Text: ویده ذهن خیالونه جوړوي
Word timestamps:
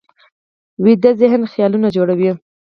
ویده 0.83 1.11
ذهن 1.21 1.41
خیالونه 1.51 1.87
جوړوي 1.97 2.31